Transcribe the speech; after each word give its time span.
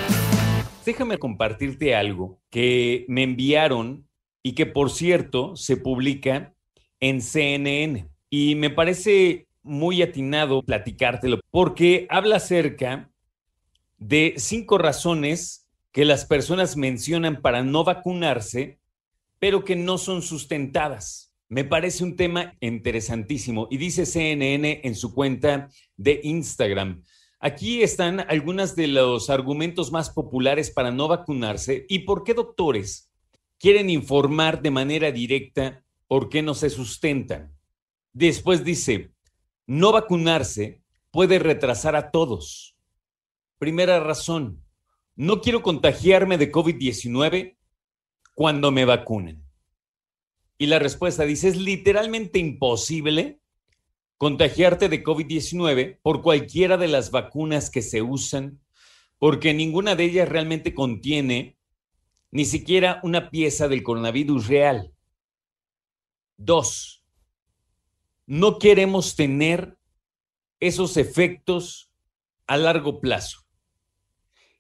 Déjame 0.85 1.17
compartirte 1.17 1.95
algo 1.95 2.39
que 2.51 3.07
me 3.09 3.23
enviaron 3.23 4.07
y 4.43 4.53
que, 4.53 4.67
por 4.67 4.91
cierto, 4.91 5.57
se 5.57 5.79
publica 5.79 6.53
en 7.01 7.23
CNN. 7.23 8.11
Y 8.29 8.57
me 8.57 8.69
parece 8.69 9.47
muy 9.63 10.03
atinado 10.03 10.63
platicártelo 10.65 11.41
porque 11.51 12.07
habla 12.11 12.37
acerca 12.37 13.11
de 13.97 14.35
cinco 14.37 14.77
razones 14.77 15.67
que 15.93 16.05
las 16.05 16.27
personas 16.27 16.77
mencionan 16.77 17.41
para 17.41 17.65
no 17.65 17.85
vacunarse, 17.85 18.81
pero 19.39 19.65
que 19.65 19.77
no 19.77 19.97
son 19.97 20.21
sustentadas. 20.21 21.30
Me 21.51 21.65
parece 21.65 22.05
un 22.05 22.15
tema 22.15 22.55
interesantísimo 22.61 23.67
y 23.73 23.77
dice 23.77 24.07
CNN 24.07 24.83
en 24.85 24.95
su 24.95 25.13
cuenta 25.13 25.69
de 25.97 26.21
Instagram. 26.23 27.03
Aquí 27.41 27.83
están 27.83 28.21
algunos 28.21 28.77
de 28.77 28.87
los 28.87 29.31
argumentos 29.31 29.91
más 29.91 30.11
populares 30.11 30.71
para 30.71 30.93
no 30.93 31.09
vacunarse 31.09 31.87
y 31.89 32.01
por 32.01 32.23
qué 32.23 32.35
doctores 32.35 33.11
quieren 33.59 33.91
informar 33.91 34.63
de 34.63 34.71
manera 34.71 35.11
directa 35.11 35.83
por 36.07 36.29
qué 36.29 36.41
no 36.41 36.55
se 36.55 36.71
sustentan. 36.71 37.53
Después 38.13 38.63
dice, 38.63 39.11
no 39.67 39.91
vacunarse 39.91 40.85
puede 41.11 41.41
retrasar 41.41 41.97
a 41.97 42.13
todos. 42.13 42.77
Primera 43.59 43.99
razón, 43.99 44.63
no 45.17 45.41
quiero 45.41 45.63
contagiarme 45.63 46.39
de 46.39 46.53
COVID-19 46.53 47.57
cuando 48.37 48.71
me 48.71 48.85
vacunen. 48.85 49.50
Y 50.61 50.67
la 50.67 50.79
respuesta 50.79 51.25
dice, 51.25 51.49
es 51.49 51.57
literalmente 51.57 52.39
imposible 52.39 53.41
contagiarte 54.19 54.91
de 54.91 55.03
COVID-19 55.03 56.01
por 56.03 56.21
cualquiera 56.21 56.77
de 56.77 56.87
las 56.87 57.11
vacunas 57.11 57.71
que 57.71 57.81
se 57.81 58.03
usan, 58.03 58.61
porque 59.19 59.55
ninguna 59.55 59.97
de 59.97 60.05
ellas 60.05 60.29
realmente 60.29 60.75
contiene 60.75 61.57
ni 62.31 62.45
siquiera 62.45 63.01
una 63.03 63.31
pieza 63.31 63.69
del 63.69 63.83
coronavirus 63.83 64.49
real. 64.49 64.93
Dos, 66.37 67.07
no 68.27 68.59
queremos 68.59 69.17
tener 69.17 69.79
esos 70.61 70.99
efectos 70.99 71.91
a 72.47 72.59
largo 72.59 73.01
plazo. 73.01 73.47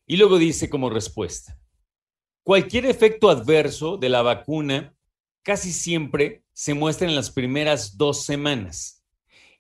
Y 0.07 0.17
luego 0.17 0.39
dice 0.39 0.71
como 0.71 0.89
respuesta, 0.89 1.61
cualquier 2.43 2.87
efecto 2.87 3.29
adverso 3.29 3.99
de 3.99 4.09
la 4.09 4.23
vacuna 4.23 4.95
casi 5.43 5.73
siempre 5.73 6.45
se 6.53 6.75
muestra 6.75 7.09
en 7.09 7.15
las 7.15 7.31
primeras 7.31 7.97
dos 7.97 8.25
semanas 8.25 9.05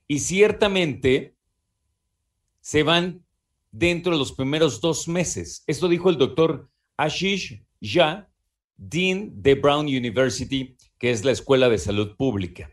y 0.07 0.19
ciertamente 0.19 1.37
se 2.61 2.83
van 2.83 3.25
dentro 3.71 4.13
de 4.13 4.19
los 4.19 4.33
primeros 4.33 4.81
dos 4.81 5.09
meses. 5.09 5.63
Esto 5.67 5.89
dijo 5.89 6.11
el 6.11 6.19
doctor 6.19 6.69
Ashish 6.97 7.65
Jha, 7.81 8.29
Dean 8.77 9.31
de 9.43 9.55
Brown 9.55 9.87
University, 9.87 10.77
que 10.99 11.11
es 11.11 11.25
la 11.25 11.33
Escuela 11.33 11.69
de 11.69 11.79
Salud 11.79 12.17
Pública. 12.17 12.71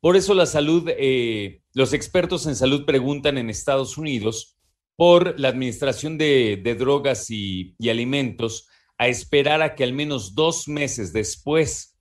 Por 0.00 0.16
eso 0.16 0.34
la 0.34 0.46
salud, 0.46 0.88
eh, 0.88 1.62
los 1.74 1.92
expertos 1.92 2.46
en 2.46 2.54
salud 2.54 2.84
preguntan 2.84 3.38
en 3.38 3.50
Estados 3.50 3.98
Unidos 3.98 4.56
por 4.94 5.38
la 5.38 5.48
administración 5.48 6.16
de, 6.16 6.76
drogas 6.78 7.30
y, 7.30 7.74
y 7.78 7.88
alimentos 7.88 8.68
a 8.98 9.08
esperar 9.08 9.62
a 9.62 9.74
que 9.74 9.84
al 9.84 9.92
menos 9.92 10.34
dos 10.34 10.68
meses 10.68 11.12
después 11.12 11.95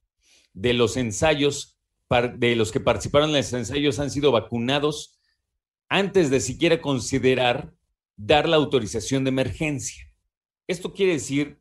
de 0.56 0.74
los 0.74 0.98
ensayos, 0.98 1.78
de 2.38 2.56
los 2.56 2.72
que 2.72 2.80
participaron 2.80 3.30
en 3.30 3.38
los 3.38 3.54
ensayos 3.54 4.00
han 4.00 4.10
sido 4.10 4.32
vacunados 4.32 5.20
antes 5.90 6.32
de 6.32 6.40
siquiera 6.40 6.82
considerar 6.82 7.74
dar 8.16 8.50
la 8.50 8.56
autorización 8.56 9.24
de 9.24 9.30
emergencia. 9.30 10.12
Esto 10.68 10.94
quiere 10.94 11.14
decir 11.14 11.60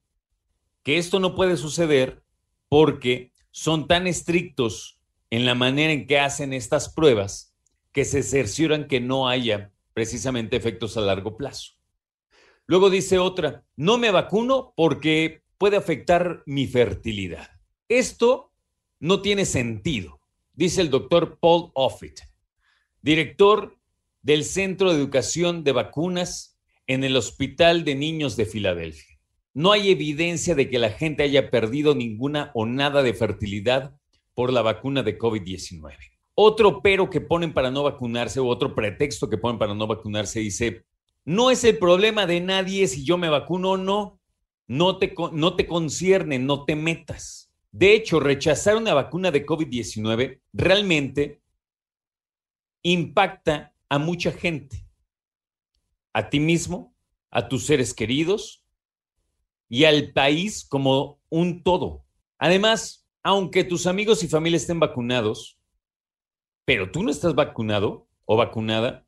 que 0.83 0.97
esto 0.97 1.21
no 1.21 1.35
puede 1.35 1.57
suceder 1.57 2.23
porque 2.69 3.33
son 3.51 3.87
tan 3.87 4.07
estrictos 4.07 5.01
en 5.31 5.45
la 5.45 5.55
manera 5.55 5.93
en 5.93 6.07
que 6.07 6.21
hacen 6.21 6.53
estas 6.53 6.93
pruebas 6.95 7.55
que 7.93 8.05
se 8.05 8.23
cercioran 8.23 8.87
que 8.87 9.01
no 9.01 9.29
haya 9.29 9.73
precisamente 9.93 10.57
efectos 10.57 10.97
a 10.97 11.01
largo 11.01 11.37
plazo. 11.37 11.73
Luego 12.67 12.91
dice 12.91 13.19
otra, 13.19 13.65
no 13.77 13.99
me 13.99 14.11
vacuno 14.11 14.73
porque 14.77 15.43
puede 15.59 15.77
afectar 15.77 16.43
mi 16.47 16.67
fertilidad. 16.67 17.51
Esto 17.89 18.54
no 19.05 19.21
tiene 19.21 19.45
sentido, 19.45 20.19
dice 20.55 20.81
el 20.81 20.89
doctor 20.89 21.39
Paul 21.39 21.71
Offit, 21.75 22.21
director 23.03 23.77
del 24.23 24.45
Centro 24.45 24.91
de 24.91 24.99
Educación 24.99 25.63
de 25.63 25.73
Vacunas 25.73 26.59
en 26.87 27.05
el 27.05 27.15
Hospital 27.15 27.85
de 27.85 27.97
Niños 27.97 28.35
de 28.39 28.47
Filadelfia. 28.47 29.19
No 29.53 29.73
hay 29.73 29.91
evidencia 29.91 30.55
de 30.55 30.71
que 30.71 30.79
la 30.79 30.89
gente 30.89 31.23
haya 31.23 31.51
perdido 31.51 31.95
ninguna 31.95 32.51
o 32.55 32.65
nada 32.65 33.03
de 33.03 33.13
fertilidad 33.13 33.95
por 34.33 34.51
la 34.51 34.63
vacuna 34.63 35.03
de 35.03 35.19
COVID-19. 35.19 35.93
Otro 36.35 36.81
pero 36.81 37.11
que 37.11 37.21
ponen 37.21 37.53
para 37.53 37.71
no 37.71 37.83
vacunarse 37.83 38.41
o 38.41 38.47
otro 38.47 38.75
pretexto 38.75 39.29
que 39.29 39.37
ponen 39.37 39.59
para 39.59 39.75
no 39.75 39.87
vacunarse 39.87 40.41
dice, 40.41 40.87
no 41.27 41.51
es 41.51 41.63
el 41.65 41.77
problema 41.77 42.25
de 42.27 42.41
nadie 42.41 42.89
si 42.89 43.05
yo 43.05 43.19
me 43.19 43.29
vacuno 43.29 43.73
o 43.73 43.77
no, 43.77 44.19
no 44.67 44.97
te, 44.97 45.15
no 45.33 45.57
te 45.57 45.67
concierne, 45.67 46.39
no 46.39 46.65
te 46.65 46.75
metas. 46.75 47.44
De 47.75 47.93
hecho, 47.93 48.21
rechazar 48.21 48.77
una 48.77 48.95
vacuna 48.95 49.33
de 49.33 49.45
COVID-19 49.45 50.41
realmente 50.53 51.43
impacta 52.83 53.75
a 53.89 53.99
mucha 53.99 54.31
gente, 54.31 54.87
a 56.13 56.31
ti 56.31 56.39
mismo, 56.39 56.95
a 57.33 57.49
tus 57.49 57.67
seres 57.67 57.93
queridos 57.93 58.65
y 59.69 59.87
al 59.87 60.13
país 60.13 60.65
como 60.65 61.21
un 61.31 61.65
todo. 61.65 62.05
Además, 62.39 63.09
aunque 63.25 63.65
tus 63.65 63.89
amigos 63.89 64.23
y 64.23 64.29
familia 64.29 64.59
estén 64.59 64.79
vacunados, 64.79 65.59
pero 66.65 66.93
tú 66.93 67.03
no 67.03 67.11
estás 67.11 67.35
vacunado 67.35 68.07
o 68.25 68.37
vacunada, 68.37 69.05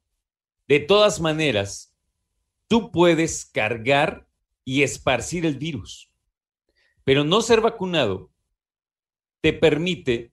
de 0.66 0.80
todas 0.80 1.20
maneras, 1.20 1.96
tú 2.66 2.90
puedes 2.90 3.44
cargar 3.44 4.26
y 4.64 4.82
esparcir 4.82 5.46
el 5.46 5.56
virus. 5.56 6.10
Pero 7.04 7.22
no 7.22 7.42
ser 7.42 7.60
vacunado 7.60 8.32
te 9.46 9.52
permite 9.52 10.32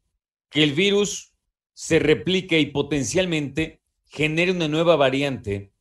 que 0.50 0.64
el 0.64 0.74
virus 0.74 1.36
se 1.76 2.00
replique 2.00 2.60
y 2.60 2.72
potencialmente 2.72 3.84
genere 4.08 4.50
una 4.52 4.68
nueva 4.68 4.96
variante 4.96 5.72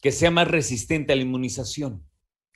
que 0.00 0.10
sea 0.10 0.32
más 0.32 0.48
resistente 0.48 1.12
a 1.12 1.16
la 1.16 1.22
inmunización. 1.22 2.04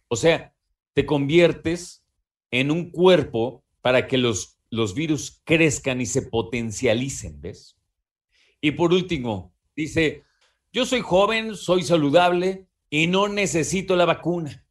O 0.08 0.16
sea, 0.16 0.56
te 0.92 1.06
conviertes 1.06 2.04
en 2.50 2.72
un 2.72 2.91
cuerpo 2.91 3.64
para 3.80 4.08
que 4.08 4.19
los, 4.19 4.58
los 4.70 4.92
virus 4.97 5.41
crezcan 5.44 6.00
y 6.00 6.06
se 6.06 6.22
potencialicen, 6.22 7.41
¿ves? 7.41 7.78
Y 8.60 8.72
por 8.72 8.92
último, 8.92 9.54
dice, 9.77 10.24
yo 10.72 10.84
soy 10.84 11.00
joven, 11.00 11.54
soy 11.54 11.84
saludable 11.84 12.66
y 12.91 13.06
no 13.06 13.28
necesito 13.28 13.94
la 13.94 14.04
vacuna. 14.04 14.66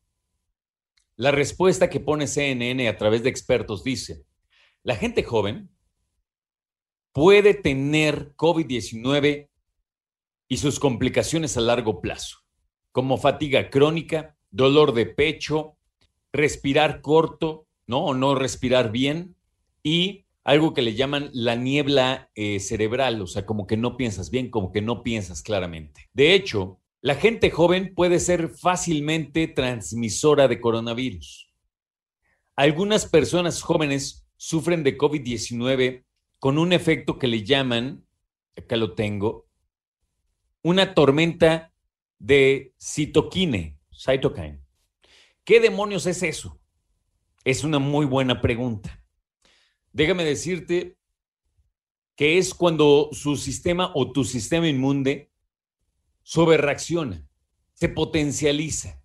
La 1.15 1.31
respuesta 1.31 1.89
que 1.89 2.01
pone 2.01 2.27
CNN 2.27 2.89
a 2.89 2.97
través 2.97 3.23
de 3.23 3.29
expertos 3.29 3.81
dice, 3.81 4.25
la 4.85 4.95
gente 4.95 5.23
joven 5.23 5.71
puede 7.11 7.55
tener 7.55 8.35
COVID-19 8.35 9.49
y 10.47 10.57
sus 10.57 10.79
complicaciones 10.79 11.57
a 11.57 11.61
largo 11.61 12.01
plazo, 12.01 12.37
como 12.91 13.17
fatiga 13.17 13.71
crónica, 13.71 14.37
dolor 14.51 14.93
de 14.93 15.07
pecho, 15.07 15.75
respirar 16.31 17.01
corto, 17.01 17.65
¿no? 17.87 18.05
O 18.05 18.13
no 18.13 18.35
respirar 18.35 18.91
bien 18.91 19.35
y 19.81 20.25
algo 20.43 20.75
que 20.75 20.83
le 20.83 20.93
llaman 20.93 21.31
la 21.33 21.55
niebla 21.55 22.29
eh, 22.35 22.59
cerebral, 22.59 23.19
o 23.23 23.27
sea, 23.27 23.43
como 23.43 23.65
que 23.65 23.77
no 23.77 23.97
piensas 23.97 24.29
bien, 24.29 24.51
como 24.51 24.71
que 24.71 24.83
no 24.83 25.01
piensas 25.01 25.41
claramente. 25.41 26.09
De 26.13 26.35
hecho, 26.35 26.79
la 27.01 27.15
gente 27.15 27.49
joven 27.49 27.95
puede 27.95 28.19
ser 28.19 28.49
fácilmente 28.49 29.47
transmisora 29.47 30.47
de 30.47 30.61
coronavirus. 30.61 31.51
Algunas 32.55 33.07
personas 33.07 33.63
jóvenes 33.63 34.24
sufren 34.45 34.83
de 34.83 34.95
COVID-19 34.95 36.05
con 36.37 36.59
un 36.59 36.71
efecto 36.71 37.17
que 37.17 37.25
le 37.25 37.43
llaman, 37.43 38.05
acá 38.55 38.75
lo 38.75 38.93
tengo, 38.93 39.47
una 40.61 40.93
tormenta 40.93 41.73
de 42.19 42.75
citoquine, 42.79 43.79
cytokine. 43.91 44.61
¿Qué 45.43 45.59
demonios 45.59 46.05
es 46.05 46.21
eso? 46.21 46.61
Es 47.43 47.63
una 47.63 47.79
muy 47.79 48.05
buena 48.05 48.39
pregunta. 48.39 49.03
Déjame 49.91 50.23
decirte 50.23 50.95
que 52.15 52.37
es 52.37 52.53
cuando 52.53 53.09
su 53.13 53.37
sistema 53.37 53.91
o 53.95 54.11
tu 54.11 54.23
sistema 54.23 54.67
inmune 54.69 55.31
sobrereacciona, 56.21 57.27
se 57.73 57.89
potencializa 57.89 59.01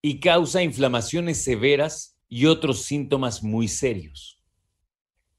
y 0.00 0.20
causa 0.20 0.62
inflamaciones 0.62 1.44
severas 1.44 2.18
y 2.30 2.46
otros 2.46 2.84
síntomas 2.84 3.42
muy 3.42 3.68
serios. 3.68 4.37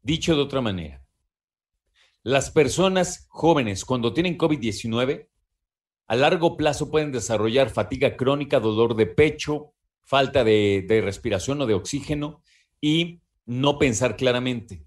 Dicho 0.02 0.36
de 0.36 0.42
otra 0.42 0.62
manera, 0.62 1.04
las 2.24 2.52
personas 2.52 3.28
jóvenes 3.30 3.86
cuando 3.86 4.14
tienen 4.14 4.38
COVID-19 4.38 5.28
a 6.08 6.16
largo 6.16 6.58
plazo 6.58 6.90
pueden 6.90 7.12
desarrollar 7.12 7.70
fatiga 7.70 8.18
crónica, 8.18 8.60
dolor 8.60 8.96
de 8.96 9.06
pecho, 9.06 9.74
falta 10.02 10.44
de, 10.44 11.02
respiración 11.04 11.62
o 11.62 11.68
de 11.68 11.76
oxígeno 11.76 12.42
y 12.82 13.22
no 13.46 13.78
pensar 13.78 14.18
claramente. 14.18 14.84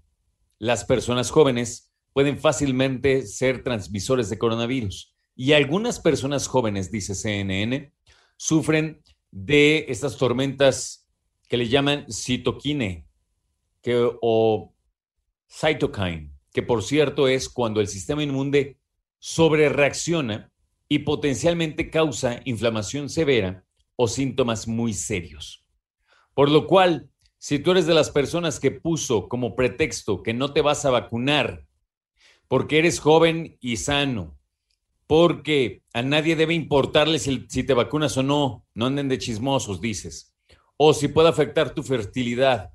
Las 0.59 0.83
personas 0.83 1.31
jóvenes 1.31 1.93
pueden 2.11 2.39
fácilmente 2.39 3.25
ser 3.25 3.63
transmisores 3.63 4.29
de 4.29 4.37
coronavirus 4.37 5.15
y 5.35 5.53
algunas 5.53 5.99
personas 5.99 6.47
jóvenes, 6.47 6.91
dice 6.91 7.15
CNN, 7.15 7.93
sufren 8.35 9.01
de 9.31 9.85
estas 9.87 10.17
tormentas 10.17 11.07
que 11.47 11.57
le 11.57 11.69
llaman 11.69 12.05
citoquine 12.11 13.07
que, 13.81 14.11
o 14.21 14.72
cytokine, 15.53 16.31
que 16.51 16.63
por 16.63 16.83
cierto 16.83 17.27
es 17.27 17.49
cuando 17.49 17.79
el 17.79 17.87
sistema 17.87 18.23
inmune 18.23 18.77
sobrereacciona 19.19 20.51
y 20.89 20.99
potencialmente 20.99 21.89
causa 21.89 22.41
inflamación 22.45 23.09
severa 23.09 23.63
o 23.95 24.07
síntomas 24.07 24.67
muy 24.67 24.93
serios. 24.93 25.65
Por 26.33 26.49
lo 26.49 26.67
cual, 26.67 27.09
si 27.37 27.59
tú 27.59 27.71
eres 27.71 27.85
de 27.85 27.93
las 27.93 28.09
personas 28.09 28.59
que 28.59 28.71
puso 28.71 29.27
como 29.29 29.55
pretexto 29.55 30.23
que 30.23 30.33
no 30.33 30.53
te 30.53 30.61
vas 30.61 30.85
a 30.85 30.89
vacunar 30.89 31.65
porque 32.47 32.79
eres 32.79 32.99
joven 32.99 33.57
y 33.59 33.77
sano, 33.77 34.37
porque 35.07 35.83
a 35.93 36.01
nadie 36.01 36.35
debe 36.35 36.53
importarle 36.53 37.19
si, 37.19 37.45
si, 37.49 37.63
te 37.63 37.73
vacunas 37.73 38.17
o 38.17 38.23
no, 38.23 38.65
no 38.73 38.85
anden 38.85 39.09
de 39.09 39.17
chismosos, 39.17 39.81
dices, 39.81 40.35
o 40.77 40.93
si 40.93 41.07
puede 41.07 41.29
afectar 41.29 41.73
tu 41.73 41.83
fertilidad, 41.83 42.71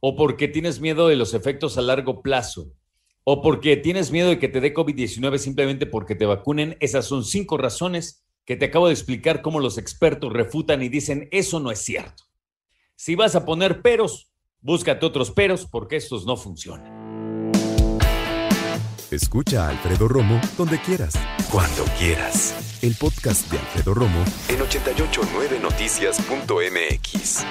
o 0.00 0.16
porque 0.16 0.48
tienes 0.48 0.80
miedo 0.80 1.08
de 1.08 1.16
los 1.16 1.34
efectos 1.34 1.78
a 1.78 1.82
largo 1.82 2.22
plazo, 2.22 2.72
o 3.24 3.42
porque 3.42 3.76
tienes 3.76 4.10
miedo 4.10 4.30
de 4.30 4.38
que 4.38 4.48
te 4.48 4.60
dé 4.60 4.74
COVID-19 4.74 5.38
simplemente 5.38 5.86
porque 5.86 6.14
te 6.14 6.26
vacunen, 6.26 6.76
esas 6.80 7.04
son 7.04 7.24
cinco 7.24 7.58
razones 7.58 8.24
que 8.44 8.56
te 8.56 8.66
acabo 8.66 8.88
de 8.88 8.94
explicar 8.94 9.42
cómo 9.42 9.60
los 9.60 9.78
expertos 9.78 10.32
refutan 10.32 10.82
y 10.82 10.88
dicen 10.88 11.28
eso 11.30 11.60
no 11.60 11.70
es 11.70 11.78
cierto. 11.78 12.24
Si 12.96 13.14
vas 13.14 13.36
a 13.36 13.44
poner 13.44 13.82
peros, 13.82 14.32
búscate 14.60 15.06
otros 15.06 15.30
peros 15.30 15.66
porque 15.66 15.96
estos 15.96 16.26
no 16.26 16.36
funcionan. 16.36 17.50
Escucha 19.10 19.66
a 19.66 19.70
Alfredo 19.70 20.06
Romo 20.08 20.40
donde 20.56 20.80
quieras, 20.80 21.14
cuando 21.50 21.84
quieras. 21.98 22.78
El 22.82 22.94
podcast 22.94 23.50
de 23.50 23.58
Alfredo 23.58 23.94
Romo 23.94 24.24
en 24.48 24.60
889noticias.mx. 24.60 27.44